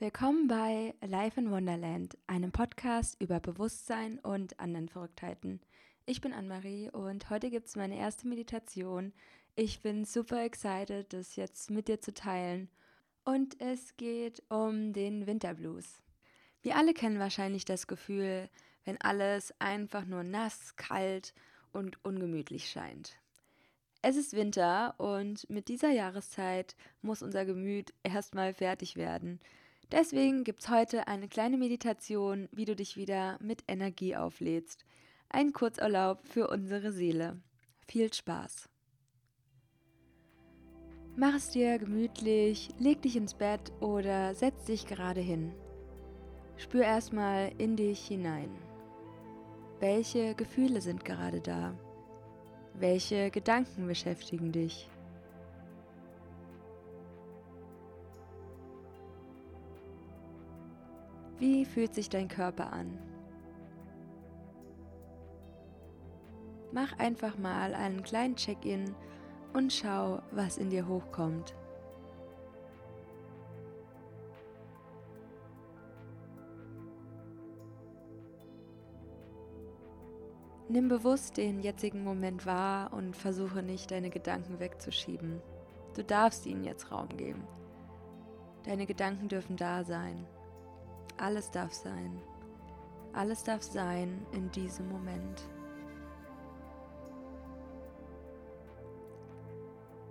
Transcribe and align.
Willkommen 0.00 0.46
bei 0.46 0.94
Life 1.04 1.40
in 1.40 1.50
Wonderland, 1.50 2.16
einem 2.28 2.52
Podcast 2.52 3.20
über 3.20 3.40
Bewusstsein 3.40 4.20
und 4.20 4.60
anderen 4.60 4.88
Verrücktheiten. 4.88 5.60
Ich 6.06 6.20
bin 6.20 6.32
Anne-Marie 6.32 6.88
und 6.90 7.30
heute 7.30 7.50
gibt 7.50 7.66
es 7.66 7.74
meine 7.74 7.98
erste 7.98 8.28
Meditation. 8.28 9.12
Ich 9.56 9.80
bin 9.80 10.04
super 10.04 10.44
excited, 10.44 11.12
das 11.12 11.34
jetzt 11.34 11.72
mit 11.72 11.88
dir 11.88 12.00
zu 12.00 12.14
teilen. 12.14 12.68
Und 13.24 13.60
es 13.60 13.96
geht 13.96 14.40
um 14.48 14.92
den 14.92 15.26
Winterblues. 15.26 16.04
Wir 16.62 16.76
alle 16.76 16.94
kennen 16.94 17.18
wahrscheinlich 17.18 17.64
das 17.64 17.88
Gefühl, 17.88 18.48
wenn 18.84 19.00
alles 19.00 19.52
einfach 19.58 20.04
nur 20.04 20.22
nass, 20.22 20.76
kalt 20.76 21.34
und 21.72 22.04
ungemütlich 22.04 22.70
scheint. 22.70 23.18
Es 24.00 24.14
ist 24.14 24.34
Winter 24.34 24.94
und 24.98 25.50
mit 25.50 25.66
dieser 25.66 25.90
Jahreszeit 25.90 26.76
muss 27.02 27.20
unser 27.20 27.44
Gemüt 27.44 27.92
erstmal 28.04 28.54
fertig 28.54 28.94
werden. 28.94 29.40
Deswegen 29.90 30.44
gibt 30.44 30.60
es 30.60 30.68
heute 30.68 31.08
eine 31.08 31.28
kleine 31.28 31.56
Meditation, 31.56 32.48
wie 32.52 32.66
du 32.66 32.76
dich 32.76 32.96
wieder 32.96 33.38
mit 33.40 33.64
Energie 33.68 34.16
auflädst. 34.16 34.84
Ein 35.30 35.52
Kurzurlaub 35.52 36.26
für 36.26 36.48
unsere 36.48 36.92
Seele. 36.92 37.40
Viel 37.86 38.12
Spaß! 38.12 38.68
Mach 41.16 41.34
es 41.34 41.48
dir 41.50 41.78
gemütlich, 41.78 42.68
leg 42.78 43.02
dich 43.02 43.16
ins 43.16 43.34
Bett 43.34 43.72
oder 43.80 44.34
setz 44.34 44.66
dich 44.66 44.86
gerade 44.86 45.20
hin. 45.20 45.52
Spür 46.56 46.82
erstmal 46.82 47.50
in 47.58 47.74
dich 47.74 48.06
hinein. 48.06 48.50
Welche 49.80 50.34
Gefühle 50.34 50.80
sind 50.80 51.04
gerade 51.04 51.40
da? 51.40 51.76
Welche 52.74 53.30
Gedanken 53.30 53.86
beschäftigen 53.86 54.52
dich? 54.52 54.88
Wie 61.38 61.64
fühlt 61.64 61.94
sich 61.94 62.08
dein 62.08 62.28
Körper 62.28 62.72
an? 62.72 62.98
Mach 66.72 66.98
einfach 66.98 67.38
mal 67.38 67.74
einen 67.74 68.02
kleinen 68.02 68.36
Check-in 68.36 68.94
und 69.52 69.72
schau, 69.72 70.20
was 70.32 70.58
in 70.58 70.70
dir 70.70 70.86
hochkommt. 70.86 71.54
Nimm 80.68 80.88
bewusst 80.88 81.38
den 81.38 81.60
jetzigen 81.60 82.04
Moment 82.04 82.44
wahr 82.44 82.92
und 82.92 83.16
versuche 83.16 83.62
nicht, 83.62 83.90
deine 83.90 84.10
Gedanken 84.10 84.60
wegzuschieben. 84.60 85.40
Du 85.96 86.04
darfst 86.04 86.44
ihnen 86.44 86.62
jetzt 86.62 86.92
Raum 86.92 87.08
geben. 87.16 87.42
Deine 88.64 88.84
Gedanken 88.84 89.28
dürfen 89.28 89.56
da 89.56 89.82
sein. 89.82 90.26
Alles 91.18 91.50
darf 91.50 91.72
sein. 91.72 92.20
Alles 93.12 93.44
darf 93.44 93.62
sein 93.62 94.24
in 94.32 94.50
diesem 94.52 94.88
Moment. 94.88 95.42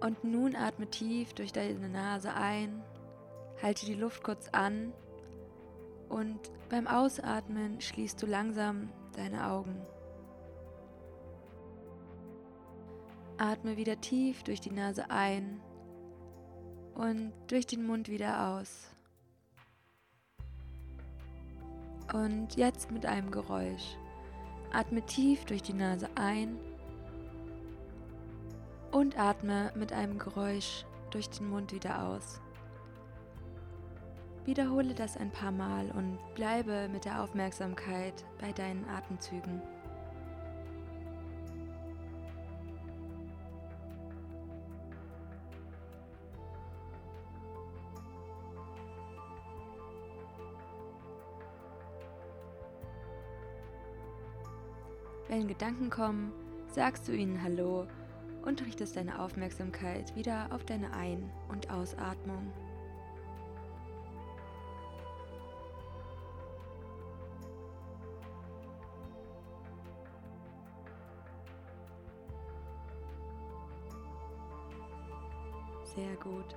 Und 0.00 0.24
nun 0.24 0.56
atme 0.56 0.86
tief 0.86 1.34
durch 1.34 1.52
deine 1.52 1.88
Nase 1.88 2.32
ein, 2.34 2.82
halte 3.62 3.84
die 3.84 3.94
Luft 3.94 4.22
kurz 4.22 4.48
an 4.48 4.92
und 6.08 6.38
beim 6.70 6.86
Ausatmen 6.86 7.80
schließt 7.80 8.20
du 8.22 8.26
langsam 8.26 8.90
deine 9.14 9.46
Augen. 9.46 9.76
Atme 13.36 13.76
wieder 13.76 14.00
tief 14.00 14.42
durch 14.42 14.60
die 14.60 14.70
Nase 14.70 15.10
ein 15.10 15.60
und 16.94 17.32
durch 17.46 17.66
den 17.66 17.86
Mund 17.86 18.08
wieder 18.08 18.50
aus. 18.50 18.90
Und 22.12 22.56
jetzt 22.56 22.90
mit 22.90 23.06
einem 23.06 23.30
Geräusch. 23.30 23.96
Atme 24.72 25.02
tief 25.02 25.44
durch 25.44 25.62
die 25.62 25.72
Nase 25.72 26.08
ein 26.14 26.56
und 28.92 29.18
atme 29.18 29.72
mit 29.74 29.92
einem 29.92 30.18
Geräusch 30.18 30.84
durch 31.10 31.28
den 31.30 31.48
Mund 31.48 31.72
wieder 31.72 32.04
aus. 32.04 32.40
Wiederhole 34.44 34.94
das 34.94 35.16
ein 35.16 35.30
paar 35.30 35.52
Mal 35.52 35.90
und 35.90 36.18
bleibe 36.34 36.88
mit 36.88 37.04
der 37.04 37.22
Aufmerksamkeit 37.22 38.24
bei 38.40 38.52
deinen 38.52 38.88
Atemzügen. 38.88 39.60
Wenn 55.30 55.46
Gedanken 55.46 55.90
kommen, 55.90 56.32
sagst 56.66 57.06
du 57.06 57.12
ihnen 57.12 57.40
Hallo 57.40 57.86
und 58.44 58.66
richtest 58.66 58.96
deine 58.96 59.20
Aufmerksamkeit 59.20 60.16
wieder 60.16 60.48
auf 60.50 60.64
deine 60.64 60.92
Ein- 60.92 61.30
und 61.48 61.70
Ausatmung. 61.70 62.52
Sehr 75.94 76.16
gut. 76.16 76.56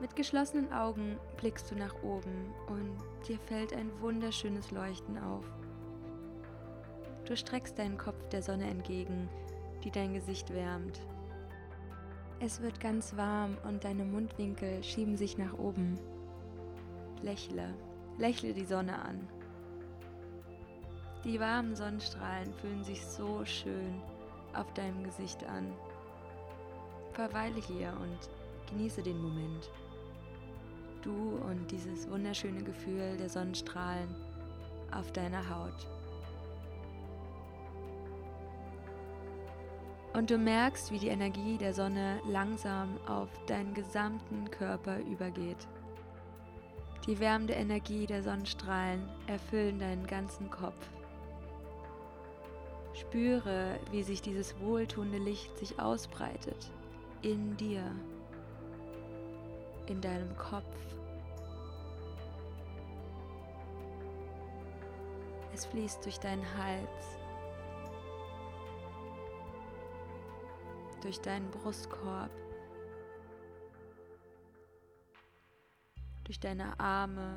Mit 0.00 0.14
geschlossenen 0.14 0.72
Augen 0.72 1.18
blickst 1.38 1.68
du 1.72 1.74
nach 1.74 2.00
oben 2.04 2.54
und 2.68 2.96
dir 3.26 3.40
fällt 3.40 3.72
ein 3.72 3.90
wunderschönes 4.00 4.70
Leuchten 4.70 5.18
auf. 5.18 5.44
Du 7.30 7.36
streckst 7.36 7.78
deinen 7.78 7.96
Kopf 7.96 8.28
der 8.30 8.42
Sonne 8.42 8.68
entgegen, 8.68 9.28
die 9.84 9.92
dein 9.92 10.14
Gesicht 10.14 10.52
wärmt. 10.52 11.00
Es 12.40 12.60
wird 12.60 12.80
ganz 12.80 13.16
warm 13.16 13.56
und 13.62 13.84
deine 13.84 14.04
Mundwinkel 14.04 14.82
schieben 14.82 15.16
sich 15.16 15.38
nach 15.38 15.56
oben. 15.56 15.96
Lächle, 17.22 17.72
lächle 18.18 18.52
die 18.52 18.64
Sonne 18.64 19.00
an. 19.00 19.28
Die 21.22 21.38
warmen 21.38 21.76
Sonnenstrahlen 21.76 22.52
fühlen 22.54 22.82
sich 22.82 23.06
so 23.06 23.44
schön 23.44 24.02
auf 24.52 24.74
deinem 24.74 25.04
Gesicht 25.04 25.44
an. 25.44 25.72
Verweile 27.12 27.60
hier 27.60 27.92
und 28.02 28.28
genieße 28.70 29.04
den 29.04 29.22
Moment. 29.22 29.70
Du 31.02 31.38
und 31.48 31.70
dieses 31.70 32.10
wunderschöne 32.10 32.64
Gefühl 32.64 33.16
der 33.18 33.28
Sonnenstrahlen 33.28 34.16
auf 34.90 35.12
deiner 35.12 35.48
Haut. 35.48 35.86
Und 40.20 40.28
du 40.28 40.36
merkst, 40.36 40.92
wie 40.92 40.98
die 40.98 41.08
Energie 41.08 41.56
der 41.56 41.72
Sonne 41.72 42.20
langsam 42.28 42.98
auf 43.06 43.30
deinen 43.46 43.72
gesamten 43.72 44.50
Körper 44.50 44.98
übergeht. 44.98 45.66
Die 47.06 47.18
wärmende 47.18 47.54
Energie 47.54 48.04
der 48.04 48.22
Sonnenstrahlen 48.22 49.08
erfüllen 49.28 49.78
deinen 49.78 50.06
ganzen 50.06 50.50
Kopf. 50.50 50.90
Spüre, 52.92 53.80
wie 53.92 54.02
sich 54.02 54.20
dieses 54.20 54.60
wohltuende 54.60 55.16
Licht 55.16 55.56
sich 55.56 55.80
ausbreitet 55.80 56.70
in 57.22 57.56
dir, 57.56 57.90
in 59.86 60.02
deinem 60.02 60.36
Kopf. 60.36 60.76
Es 65.54 65.64
fließt 65.64 66.04
durch 66.04 66.20
deinen 66.20 66.44
Hals, 66.58 67.19
durch 71.00 71.20
deinen 71.20 71.50
Brustkorb, 71.50 72.30
durch 76.24 76.38
deine 76.38 76.78
Arme, 76.78 77.36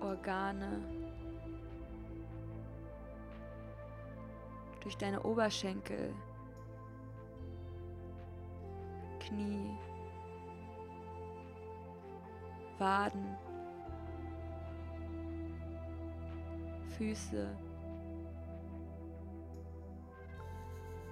Organe, 0.00 0.80
durch 4.80 4.96
deine 4.96 5.22
Oberschenkel, 5.22 6.14
Knie, 9.20 9.78
Waden, 12.78 13.36
Füße, 16.98 17.56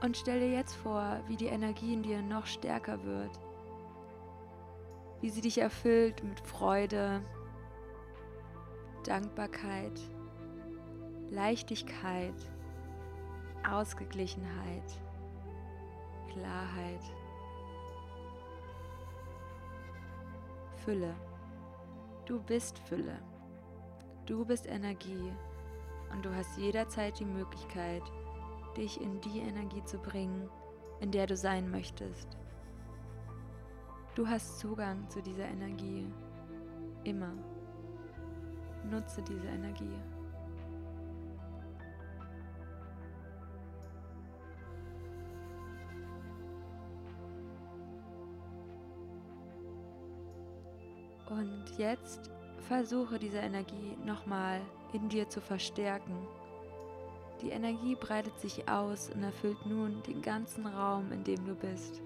Und 0.03 0.17
stell 0.17 0.41
dir 0.41 0.51
jetzt 0.51 0.75
vor, 0.75 1.21
wie 1.29 1.37
die 1.37 1.47
Energie 1.47 1.95
in 1.95 2.03
dir 2.03 2.23
noch 2.23 2.47
stärker 2.47 3.05
wird. 3.05 3.31
Wie 5.21 5.31
sie 5.31 5.41
dich 5.41 5.59
erfüllt 5.59 6.25
mit 6.25 6.41
Freude, 6.41 7.23
Dankbarkeit, 9.05 10.01
Leichtigkeit, 11.31 12.35
Ausgeglichenheit, 13.71 14.83
Klarheit. 16.33 17.03
Fülle. 20.85 21.15
Du 22.27 22.43
bist 22.43 22.81
Fülle. 22.81 23.21
Du 24.27 24.45
bist 24.45 24.67
Energie 24.67 25.33
und 26.13 26.25
du 26.25 26.35
hast 26.35 26.59
jederzeit 26.59 27.21
die 27.21 27.25
Möglichkeit, 27.25 28.03
dich 28.77 29.01
in 29.01 29.21
die 29.21 29.41
Energie 29.41 29.83
zu 29.85 29.99
bringen, 29.99 30.49
in 31.01 31.11
der 31.11 31.27
du 31.27 31.37
sein 31.37 31.71
möchtest. 31.71 32.37
Du 34.15 34.29
hast 34.29 34.59
Zugang 34.59 35.09
zu 35.09 35.23
dieser 35.23 35.47
Energie. 35.47 36.07
Immer. 37.05 37.33
Nutze 38.91 39.23
diese 39.23 39.47
Energie. 39.47 39.97
Und 51.31 51.79
jetzt 51.79 52.31
versuche 52.69 53.19
diese 53.19 53.39
Energie 53.39 53.97
nochmal 54.05 54.61
in 54.93 55.09
dir 55.09 55.29
zu 55.29 55.41
verstärken. 55.41 56.15
Die 57.43 57.51
Energie 57.51 57.97
breitet 57.97 58.39
sich 58.39 58.69
aus 58.69 59.11
und 59.11 59.25
erfüllt 59.25 59.67
nun 59.67 60.01
den 60.05 60.23
ganzen 60.23 60.65
Raum, 60.67 61.11
in 61.11 61.25
dem 61.25 61.45
du 61.45 61.55
bist. 61.57 62.01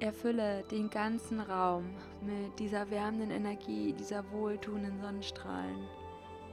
Erfülle 0.00 0.64
den 0.70 0.90
ganzen 0.90 1.40
Raum 1.40 1.84
mit 2.20 2.58
dieser 2.58 2.90
wärmenden 2.90 3.30
Energie, 3.30 3.92
dieser 3.92 4.28
wohltuenden 4.32 5.00
Sonnenstrahlen. 5.00 5.86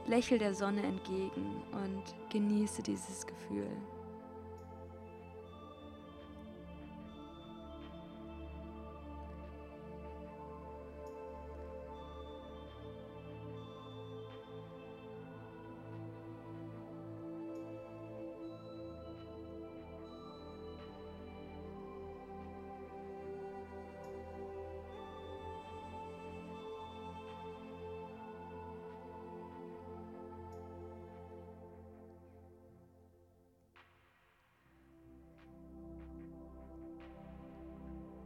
Lächel 0.06 0.38
der 0.38 0.54
Sonne 0.54 0.82
entgegen 0.82 1.62
und 1.72 2.02
genieße 2.30 2.82
dieses 2.82 3.26
Gefühl. 3.26 3.66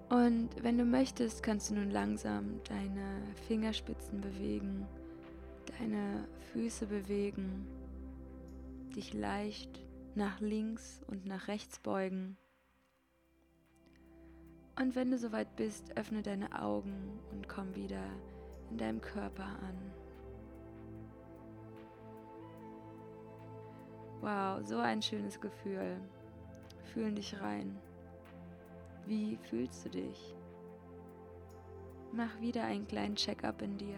Und 0.09 0.49
wenn 0.63 0.79
du 0.79 0.85
möchtest, 0.85 1.43
kannst 1.43 1.71
du 1.71 1.75
nun 1.75 1.91
langsam 1.91 2.61
deine 2.65 3.23
Fingerspitzen 3.47 4.21
bewegen, 4.23 4.87
deine 5.79 6.27
Füße 6.53 6.87
bewegen, 6.87 7.67
dich 8.97 9.13
leicht 9.13 9.85
nach 10.15 10.41
links 10.41 11.03
und 11.09 11.27
nach 11.27 11.49
rechts 11.49 11.79
beugen. 11.79 12.39
Und 14.81 14.95
wenn 14.95 15.11
du 15.11 15.19
soweit 15.19 15.57
bist, 15.57 15.97
öffne 15.99 16.23
deine 16.23 16.59
Augen 16.63 17.19
und 17.33 17.49
komm 17.49 17.75
wieder 17.75 18.05
in 18.71 18.79
deinem 18.79 19.01
Körper 19.01 19.45
an. 19.45 19.93
Wow, 24.21 24.67
so 24.67 24.79
ein 24.79 25.03
schönes 25.03 25.41
Gefühl. 25.41 26.01
Fühlen 26.95 27.15
dich 27.15 27.41
rein. 27.41 27.77
Wie 29.09 29.39
fühlst 29.39 29.87
du 29.87 29.89
dich? 29.89 30.37
Mach 32.13 32.39
wieder 32.43 32.65
einen 32.65 32.87
kleinen 32.87 33.17
Check-up 33.17 33.63
in 33.63 33.79
dir. 33.79 33.97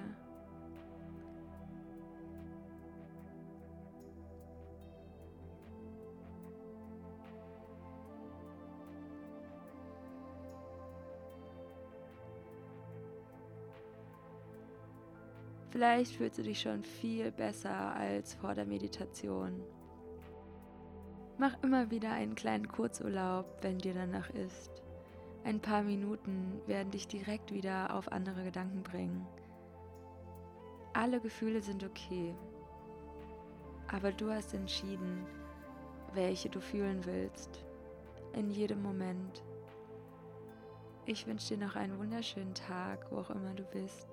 Vielleicht 15.71 16.13
fühlst 16.13 16.39
du 16.39 16.45
dich 16.45 16.61
schon 16.61 16.85
viel 16.85 17.33
besser 17.33 17.97
als 17.97 18.35
vor 18.35 18.55
der 18.55 18.65
Meditation. 18.65 19.61
Mach 21.37 21.61
immer 21.65 21.91
wieder 21.91 22.13
einen 22.13 22.37
kleinen 22.37 22.69
Kurzurlaub, 22.69 23.47
wenn 23.63 23.79
dir 23.79 23.95
danach 23.95 24.31
ist. 24.31 24.85
Ein 25.45 25.61
paar 25.61 25.83
Minuten 25.83 26.61
werden 26.67 26.91
dich 26.91 27.09
direkt 27.09 27.53
wieder 27.53 27.95
auf 27.95 28.13
andere 28.13 28.45
Gedanken 28.45 28.83
bringen. 28.83 29.27
Alle 30.93 31.21
Gefühle 31.21 31.63
sind 31.63 31.83
okay, 31.85 32.35
aber 33.89 34.13
du 34.13 34.31
hast 34.31 34.55
entschieden, 34.55 35.25
welche 36.13 36.51
du 36.51 36.61
fühlen 36.61 37.05
willst, 37.07 37.65
in 38.35 38.51
jedem 38.51 38.83
Moment. 38.83 39.43
Ich 41.07 41.27
wünsche 41.27 41.57
dir 41.57 41.67
noch 41.67 41.77
einen 41.77 41.99
wunderschönen 41.99 42.55
Tag, 42.55 43.11
wo 43.11 43.19
auch 43.19 43.31
immer 43.31 43.55
du 43.55 43.65
bist. 43.65 44.09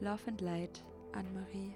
Love 0.00 0.22
and 0.28 0.40
Light, 0.40 0.84
Anne-Marie. 1.12 1.74